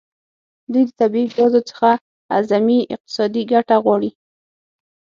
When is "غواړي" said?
3.83-4.11